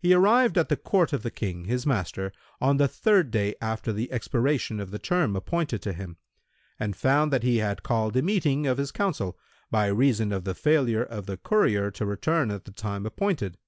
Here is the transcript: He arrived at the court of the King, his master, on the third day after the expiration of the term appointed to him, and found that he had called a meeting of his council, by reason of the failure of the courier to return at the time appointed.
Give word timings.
He 0.00 0.14
arrived 0.14 0.56
at 0.56 0.70
the 0.70 0.78
court 0.78 1.12
of 1.12 1.22
the 1.22 1.30
King, 1.30 1.66
his 1.66 1.84
master, 1.84 2.32
on 2.58 2.78
the 2.78 2.88
third 2.88 3.30
day 3.30 3.54
after 3.60 3.92
the 3.92 4.10
expiration 4.10 4.80
of 4.80 4.90
the 4.90 4.98
term 4.98 5.36
appointed 5.36 5.82
to 5.82 5.92
him, 5.92 6.16
and 6.80 6.96
found 6.96 7.30
that 7.34 7.42
he 7.42 7.58
had 7.58 7.82
called 7.82 8.16
a 8.16 8.22
meeting 8.22 8.66
of 8.66 8.78
his 8.78 8.90
council, 8.92 9.36
by 9.70 9.88
reason 9.88 10.32
of 10.32 10.44
the 10.44 10.54
failure 10.54 11.04
of 11.04 11.26
the 11.26 11.36
courier 11.36 11.90
to 11.90 12.06
return 12.06 12.50
at 12.50 12.64
the 12.64 12.72
time 12.72 13.04
appointed. 13.04 13.58